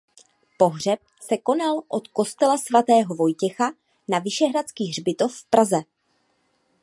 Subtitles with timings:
[0.57, 3.71] Pohřeb se konal od kostela svatého Vojtěcha
[4.07, 5.81] na vyšehradský hřbitov v Praze.